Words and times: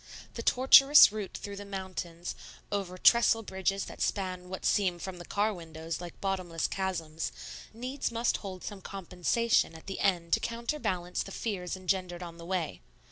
The 0.33 0.41
tortuous 0.41 1.11
route 1.11 1.37
through 1.37 1.57
the 1.57 1.63
mountains, 1.63 2.33
over 2.71 2.97
trestle 2.97 3.43
bridges 3.43 3.85
that 3.85 4.01
span 4.01 4.49
what 4.49 4.65
seem, 4.65 4.97
from 4.97 5.19
the 5.19 5.25
car 5.25 5.53
windows, 5.53 6.01
like 6.01 6.19
bottomless 6.19 6.65
chasms, 6.65 7.31
needs 7.71 8.11
must 8.11 8.37
hold 8.37 8.63
some 8.63 8.81
compensation 8.81 9.75
at 9.75 9.85
the 9.85 9.99
end 9.99 10.33
to 10.33 10.39
counterbalance 10.39 11.21
the 11.21 11.31
fears 11.31 11.77
engendered 11.77 12.23
on 12.23 12.39
the 12.39 12.45
way. 12.47 12.81